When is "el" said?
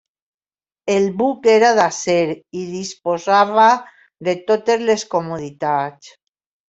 0.93-1.03